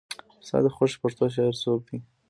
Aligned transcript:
ستا 0.45 0.57
د 0.63 0.67
خوښې 0.75 0.97
پښتو 1.03 1.25
شاعر 1.35 1.55
څوک 1.63 1.79
دی؟ 1.87 1.97